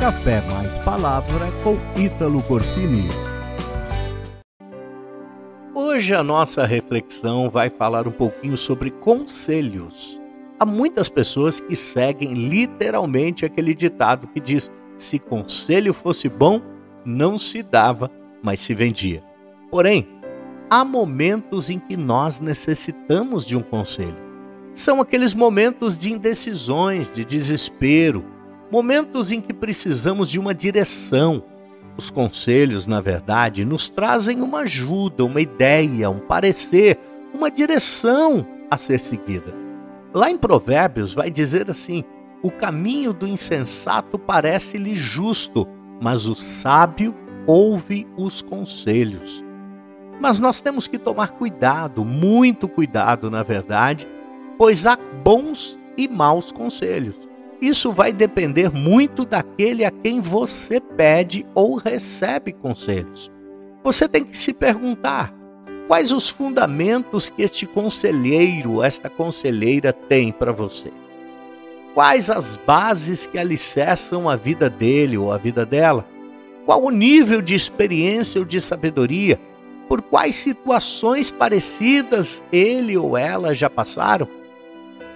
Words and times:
Café 0.00 0.40
Mais 0.50 0.72
Palavra 0.82 1.52
com 1.62 1.76
Ítalo 1.94 2.42
Corsini. 2.44 3.06
Hoje 5.74 6.14
a 6.14 6.24
nossa 6.24 6.64
reflexão 6.64 7.50
vai 7.50 7.68
falar 7.68 8.08
um 8.08 8.10
pouquinho 8.10 8.56
sobre 8.56 8.90
conselhos. 8.90 10.18
Há 10.58 10.64
muitas 10.64 11.10
pessoas 11.10 11.60
que 11.60 11.76
seguem 11.76 12.32
literalmente 12.32 13.44
aquele 13.44 13.74
ditado 13.74 14.26
que 14.28 14.40
diz: 14.40 14.70
se 14.96 15.18
conselho 15.18 15.92
fosse 15.92 16.30
bom, 16.30 16.62
não 17.04 17.36
se 17.36 17.62
dava, 17.62 18.10
mas 18.42 18.60
se 18.60 18.72
vendia. 18.72 19.22
Porém, 19.70 20.08
há 20.70 20.82
momentos 20.82 21.68
em 21.68 21.78
que 21.78 21.94
nós 21.94 22.40
necessitamos 22.40 23.44
de 23.44 23.54
um 23.54 23.62
conselho. 23.62 24.16
São 24.72 24.98
aqueles 24.98 25.34
momentos 25.34 25.98
de 25.98 26.10
indecisões, 26.10 27.12
de 27.14 27.22
desespero, 27.22 28.39
momentos 28.70 29.32
em 29.32 29.40
que 29.40 29.52
precisamos 29.52 30.30
de 30.30 30.38
uma 30.38 30.54
direção. 30.54 31.42
Os 31.96 32.10
conselhos, 32.10 32.86
na 32.86 33.00
verdade, 33.00 33.64
nos 33.64 33.88
trazem 33.88 34.40
uma 34.40 34.60
ajuda, 34.60 35.24
uma 35.24 35.40
ideia, 35.40 36.08
um 36.08 36.20
parecer, 36.20 36.98
uma 37.34 37.50
direção 37.50 38.46
a 38.70 38.78
ser 38.78 39.00
seguida. 39.00 39.54
Lá 40.14 40.30
em 40.30 40.38
Provérbios 40.38 41.12
vai 41.12 41.30
dizer 41.30 41.70
assim: 41.70 42.04
o 42.42 42.50
caminho 42.50 43.12
do 43.12 43.26
insensato 43.26 44.18
parece-lhe 44.18 44.96
justo, 44.96 45.68
mas 46.00 46.26
o 46.26 46.34
sábio 46.34 47.14
ouve 47.46 48.06
os 48.16 48.40
conselhos. 48.40 49.44
Mas 50.20 50.38
nós 50.38 50.60
temos 50.60 50.86
que 50.86 50.98
tomar 50.98 51.32
cuidado, 51.32 52.04
muito 52.04 52.68
cuidado, 52.68 53.30
na 53.30 53.42
verdade, 53.42 54.06
pois 54.58 54.86
há 54.86 54.96
bons 55.24 55.78
e 55.96 56.06
maus 56.06 56.52
conselhos. 56.52 57.29
Isso 57.60 57.92
vai 57.92 58.12
depender 58.12 58.70
muito 58.70 59.24
daquele 59.24 59.84
a 59.84 59.90
quem 59.90 60.20
você 60.20 60.80
pede 60.80 61.46
ou 61.54 61.76
recebe 61.76 62.52
conselhos. 62.52 63.30
Você 63.84 64.08
tem 64.08 64.24
que 64.24 64.36
se 64.36 64.52
perguntar: 64.52 65.34
quais 65.86 66.10
os 66.10 66.28
fundamentos 66.28 67.28
que 67.28 67.42
este 67.42 67.66
conselheiro, 67.66 68.82
esta 68.82 69.10
conselheira 69.10 69.92
tem 69.92 70.32
para 70.32 70.52
você? 70.52 70.90
Quais 71.92 72.30
as 72.30 72.56
bases 72.56 73.26
que 73.26 73.36
alicerçam 73.36 74.28
a 74.28 74.36
vida 74.36 74.70
dele 74.70 75.18
ou 75.18 75.32
a 75.32 75.36
vida 75.36 75.66
dela? 75.66 76.06
Qual 76.64 76.82
o 76.82 76.90
nível 76.90 77.42
de 77.42 77.54
experiência 77.54 78.38
ou 78.40 78.44
de 78.44 78.60
sabedoria? 78.60 79.40
Por 79.88 80.00
quais 80.00 80.36
situações 80.36 81.32
parecidas 81.32 82.44
ele 82.52 82.96
ou 82.96 83.18
ela 83.18 83.54
já 83.54 83.68
passaram? 83.68 84.28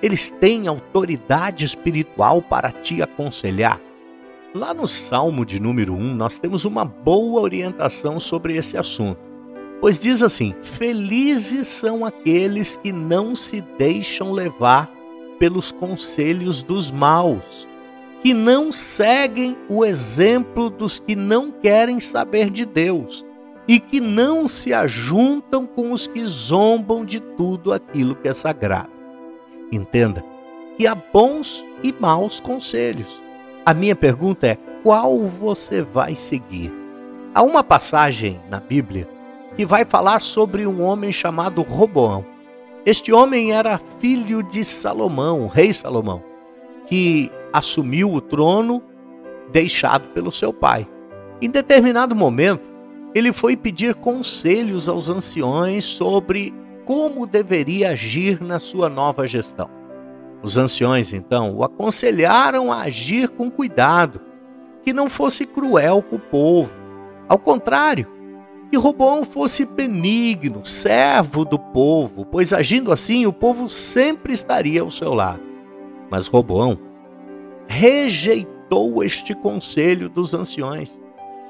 Eles 0.04 0.30
têm 0.30 0.68
autoridade 0.68 1.64
espiritual 1.64 2.42
para 2.42 2.70
te 2.70 3.00
aconselhar. 3.00 3.80
Lá 4.54 4.74
no 4.74 4.86
Salmo 4.86 5.46
de 5.46 5.58
número 5.58 5.94
1, 5.94 6.14
nós 6.14 6.38
temos 6.38 6.66
uma 6.66 6.84
boa 6.84 7.40
orientação 7.40 8.20
sobre 8.20 8.54
esse 8.54 8.76
assunto. 8.76 9.18
Pois 9.80 9.98
diz 9.98 10.22
assim: 10.22 10.54
Felizes 10.60 11.68
são 11.68 12.04
aqueles 12.04 12.76
que 12.76 12.92
não 12.92 13.34
se 13.34 13.62
deixam 13.78 14.30
levar 14.30 14.92
pelos 15.38 15.72
conselhos 15.72 16.62
dos 16.62 16.92
maus, 16.92 17.66
que 18.20 18.34
não 18.34 18.70
seguem 18.70 19.56
o 19.70 19.86
exemplo 19.86 20.68
dos 20.68 21.00
que 21.00 21.16
não 21.16 21.50
querem 21.50 21.98
saber 21.98 22.50
de 22.50 22.66
Deus 22.66 23.24
e 23.66 23.80
que 23.80 24.02
não 24.02 24.48
se 24.48 24.74
ajuntam 24.74 25.64
com 25.64 25.92
os 25.92 26.06
que 26.06 26.22
zombam 26.26 27.06
de 27.06 27.20
tudo 27.20 27.72
aquilo 27.72 28.14
que 28.14 28.28
é 28.28 28.34
sagrado. 28.34 28.93
Entenda 29.74 30.24
que 30.76 30.86
há 30.86 30.94
bons 30.94 31.66
e 31.82 31.92
maus 31.92 32.40
conselhos. 32.40 33.22
A 33.66 33.74
minha 33.74 33.96
pergunta 33.96 34.46
é: 34.46 34.58
qual 34.82 35.18
você 35.26 35.82
vai 35.82 36.14
seguir? 36.14 36.72
Há 37.34 37.42
uma 37.42 37.64
passagem 37.64 38.40
na 38.48 38.60
Bíblia 38.60 39.08
que 39.56 39.64
vai 39.64 39.84
falar 39.84 40.20
sobre 40.20 40.66
um 40.66 40.82
homem 40.82 41.12
chamado 41.12 41.62
Roboão. 41.62 42.24
Este 42.86 43.12
homem 43.12 43.52
era 43.52 43.78
filho 43.78 44.42
de 44.42 44.64
Salomão, 44.64 45.42
o 45.42 45.46
rei 45.46 45.72
Salomão, 45.72 46.22
que 46.86 47.30
assumiu 47.52 48.12
o 48.12 48.20
trono 48.20 48.82
deixado 49.50 50.08
pelo 50.10 50.30
seu 50.30 50.52
pai. 50.52 50.86
Em 51.40 51.50
determinado 51.50 52.14
momento, 52.14 52.68
ele 53.14 53.32
foi 53.32 53.56
pedir 53.56 53.94
conselhos 53.94 54.88
aos 54.88 55.08
anciões 55.08 55.84
sobre 55.84 56.52
como 56.84 57.26
deveria 57.26 57.90
agir 57.90 58.42
na 58.42 58.58
sua 58.58 58.88
nova 58.88 59.26
gestão. 59.26 59.70
Os 60.42 60.58
anciões, 60.58 61.12
então, 61.12 61.54
o 61.54 61.64
aconselharam 61.64 62.70
a 62.70 62.82
agir 62.82 63.30
com 63.30 63.50
cuidado, 63.50 64.20
que 64.82 64.92
não 64.92 65.08
fosse 65.08 65.46
cruel 65.46 66.02
com 66.02 66.16
o 66.16 66.20
povo. 66.20 66.74
Ao 67.26 67.38
contrário, 67.38 68.06
que 68.70 68.76
Robão 68.76 69.24
fosse 69.24 69.64
benigno, 69.64 70.64
servo 70.66 71.44
do 71.44 71.58
povo, 71.58 72.26
pois 72.26 72.52
agindo 72.52 72.92
assim 72.92 73.24
o 73.24 73.32
povo 73.32 73.68
sempre 73.68 74.32
estaria 74.32 74.82
ao 74.82 74.90
seu 74.90 75.14
lado. 75.14 75.40
Mas 76.10 76.26
Roboão 76.26 76.78
rejeitou 77.66 79.02
este 79.02 79.34
conselho 79.34 80.08
dos 80.08 80.34
anciões, 80.34 81.00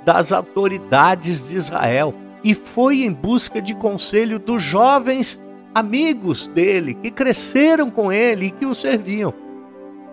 das 0.05 0.33
autoridades 0.33 1.49
de 1.49 1.57
Israel, 1.57 2.15
e 2.45 2.55
foi 2.55 3.03
em 3.03 3.11
busca 3.11 3.61
de 3.63 3.75
conselho 3.75 4.39
dos 4.39 4.63
jovens 4.63 5.41
amigos 5.75 6.47
dele, 6.47 6.95
que 6.95 7.11
cresceram 7.11 7.91
com 7.91 8.13
ele 8.13 8.47
e 8.47 8.51
que 8.51 8.67
o 8.67 8.75
serviam. 8.75 9.33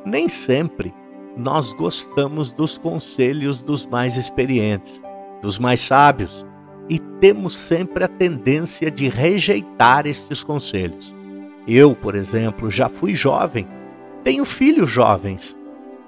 Nem 0.05 0.29
sempre 0.29 0.93
nós 1.35 1.73
gostamos 1.73 2.51
dos 2.53 2.77
conselhos 2.77 3.61
dos 3.61 3.85
mais 3.85 4.15
experientes, 4.15 5.03
dos 5.41 5.59
mais 5.59 5.81
sábios, 5.81 6.45
e 6.89 6.97
temos 7.19 7.55
sempre 7.55 8.03
a 8.03 8.07
tendência 8.07 8.89
de 8.89 9.07
rejeitar 9.07 10.07
estes 10.07 10.43
conselhos. 10.43 11.13
Eu, 11.67 11.95
por 11.95 12.15
exemplo, 12.15 12.71
já 12.71 12.89
fui 12.89 13.13
jovem, 13.13 13.67
tenho 14.23 14.45
filhos 14.45 14.89
jovens, 14.89 15.57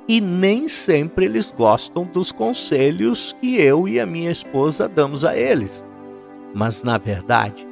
e 0.07 0.19
nem 0.19 0.67
sempre 0.67 1.25
eles 1.25 1.51
gostam 1.51 2.05
dos 2.05 2.31
conselhos 2.31 3.35
que 3.39 3.55
eu 3.55 3.87
e 3.87 3.99
a 3.99 4.05
minha 4.05 4.31
esposa 4.31 4.89
damos 4.89 5.23
a 5.23 5.37
eles. 5.37 5.83
Mas, 6.53 6.83
na 6.83 6.97
verdade, 6.97 7.67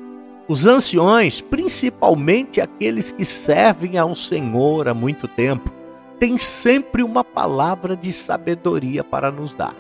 os 0.47 0.65
anciões, 0.65 1.39
principalmente 1.39 2.59
aqueles 2.59 3.11
que 3.11 3.23
servem 3.23 3.97
ao 3.97 4.15
Senhor 4.15 4.87
há 4.87 4.93
muito 4.93 5.27
tempo, 5.27 5.71
têm 6.19 6.37
sempre 6.37 7.03
uma 7.03 7.23
palavra 7.23 7.95
de 7.95 8.11
sabedoria 8.11 9.03
para 9.03 9.31
nos 9.31 9.53
dar. 9.53 9.75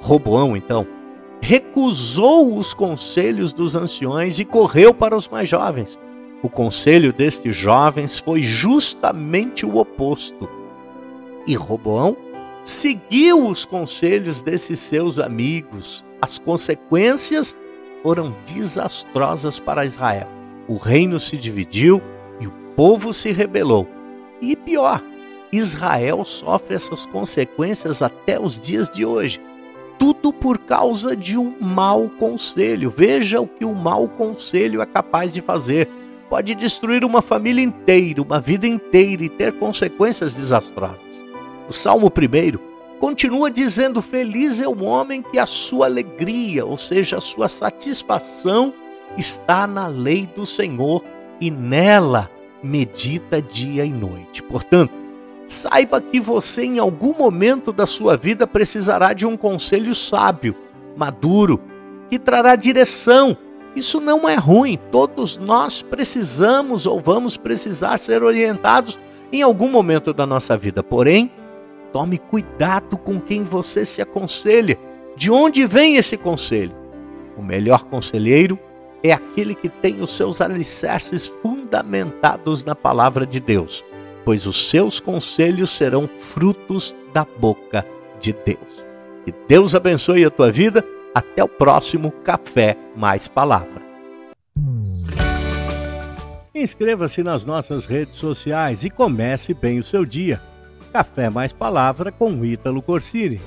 Roboão, 0.00 0.56
então, 0.56 0.86
recusou 1.40 2.56
os 2.56 2.74
conselhos 2.74 3.52
dos 3.52 3.74
anciões 3.76 4.38
e 4.38 4.44
correu 4.44 4.92
para 4.92 5.16
os 5.16 5.28
mais 5.28 5.48
jovens. 5.48 5.98
O 6.42 6.48
conselho 6.48 7.12
destes 7.12 7.54
jovens 7.54 8.18
foi 8.18 8.42
justamente 8.42 9.64
o 9.64 9.76
oposto. 9.76 10.48
E 11.46 11.54
Roboão 11.54 12.16
seguiu 12.64 13.46
os 13.46 13.64
conselhos 13.64 14.42
desses 14.42 14.78
seus 14.78 15.20
amigos. 15.20 16.04
As 16.20 16.38
consequências 16.38 17.54
foram 18.02 18.34
desastrosas 18.44 19.60
para 19.60 19.84
Israel. 19.84 20.28
O 20.68 20.76
reino 20.76 21.20
se 21.20 21.36
dividiu 21.36 22.02
e 22.40 22.46
o 22.46 22.52
povo 22.76 23.12
se 23.12 23.30
rebelou. 23.30 23.88
E 24.40 24.56
pior, 24.56 25.02
Israel 25.52 26.24
sofre 26.24 26.74
essas 26.74 27.06
consequências 27.06 28.02
até 28.02 28.40
os 28.40 28.58
dias 28.58 28.88
de 28.88 29.04
hoje. 29.04 29.40
Tudo 29.98 30.32
por 30.32 30.58
causa 30.58 31.14
de 31.14 31.36
um 31.36 31.54
mau 31.60 32.08
conselho. 32.08 32.90
Veja 32.90 33.40
o 33.40 33.46
que 33.46 33.64
o 33.64 33.74
mau 33.74 34.08
conselho 34.08 34.80
é 34.82 34.86
capaz 34.86 35.32
de 35.32 35.40
fazer. 35.40 35.88
Pode 36.28 36.54
destruir 36.54 37.04
uma 37.04 37.20
família 37.20 37.62
inteira, 37.62 38.22
uma 38.22 38.40
vida 38.40 38.66
inteira 38.66 39.22
e 39.22 39.28
ter 39.28 39.52
consequências 39.52 40.34
desastrosas. 40.34 41.22
O 41.68 41.72
Salmo 41.72 42.06
1 42.06 42.71
continua 43.02 43.50
dizendo: 43.50 44.00
Feliz 44.00 44.60
é 44.60 44.68
o 44.68 44.84
homem 44.84 45.20
que 45.20 45.36
a 45.36 45.44
sua 45.44 45.86
alegria, 45.86 46.64
ou 46.64 46.78
seja, 46.78 47.16
a 47.16 47.20
sua 47.20 47.48
satisfação, 47.48 48.72
está 49.18 49.66
na 49.66 49.88
lei 49.88 50.24
do 50.24 50.46
Senhor 50.46 51.02
e 51.40 51.50
nela 51.50 52.30
medita 52.62 53.42
dia 53.42 53.84
e 53.84 53.90
noite. 53.90 54.40
Portanto, 54.40 54.94
saiba 55.48 56.00
que 56.00 56.20
você, 56.20 56.62
em 56.62 56.78
algum 56.78 57.12
momento 57.12 57.72
da 57.72 57.86
sua 57.86 58.16
vida, 58.16 58.46
precisará 58.46 59.12
de 59.12 59.26
um 59.26 59.36
conselho 59.36 59.96
sábio, 59.96 60.54
maduro, 60.96 61.60
que 62.08 62.20
trará 62.20 62.54
direção. 62.54 63.36
Isso 63.74 64.00
não 64.00 64.28
é 64.28 64.36
ruim, 64.36 64.78
todos 64.92 65.36
nós 65.38 65.82
precisamos 65.82 66.86
ou 66.86 67.00
vamos 67.00 67.36
precisar 67.36 67.98
ser 67.98 68.22
orientados 68.22 68.96
em 69.32 69.42
algum 69.42 69.68
momento 69.68 70.12
da 70.12 70.24
nossa 70.24 70.56
vida. 70.56 70.84
Porém, 70.84 71.32
Tome 71.92 72.18
cuidado 72.18 72.96
com 72.96 73.20
quem 73.20 73.42
você 73.42 73.84
se 73.84 74.00
aconselha. 74.00 74.78
De 75.14 75.30
onde 75.30 75.66
vem 75.66 75.96
esse 75.96 76.16
conselho? 76.16 76.74
O 77.36 77.42
melhor 77.42 77.84
conselheiro 77.84 78.58
é 79.02 79.12
aquele 79.12 79.54
que 79.54 79.68
tem 79.68 80.00
os 80.00 80.16
seus 80.16 80.40
alicerces 80.40 81.26
fundamentados 81.26 82.64
na 82.64 82.74
palavra 82.74 83.26
de 83.26 83.40
Deus, 83.40 83.84
pois 84.24 84.46
os 84.46 84.70
seus 84.70 85.00
conselhos 85.00 85.70
serão 85.70 86.06
frutos 86.06 86.96
da 87.12 87.26
boca 87.38 87.86
de 88.20 88.32
Deus. 88.32 88.86
Que 89.24 89.34
Deus 89.46 89.74
abençoe 89.74 90.24
a 90.24 90.30
tua 90.30 90.50
vida. 90.50 90.84
Até 91.14 91.44
o 91.44 91.48
próximo 91.48 92.10
Café 92.10 92.74
Mais 92.96 93.28
Palavra. 93.28 93.82
Inscreva-se 96.54 97.22
nas 97.22 97.44
nossas 97.44 97.84
redes 97.84 98.16
sociais 98.16 98.82
e 98.82 98.88
comece 98.88 99.52
bem 99.52 99.78
o 99.78 99.84
seu 99.84 100.06
dia. 100.06 100.40
Café 100.92 101.30
Mais 101.30 101.52
Palavra 101.52 102.12
com 102.12 102.44
Ítalo 102.44 102.82
Corsini. 102.82 103.40